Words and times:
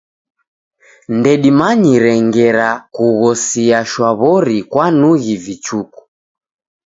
Ndedimanyire 1.17 2.13
ngera 2.25 2.69
kughosia 2.93 3.79
shwaw'ori 3.91 4.57
kwanughi 4.71 5.33
vichuku. 5.43 5.99